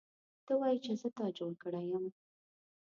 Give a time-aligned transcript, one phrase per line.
[0.45, 2.05] ته وایې چې زه تا جوړ کړی یم